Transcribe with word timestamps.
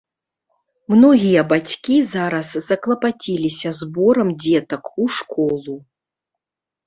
Многія 0.93 1.41
бацькі 1.51 1.97
зараз 2.13 2.47
заклапаціліся 2.69 3.69
зборам 3.81 4.31
дзетак 4.45 4.83
у 5.03 5.07
школу. 5.19 5.75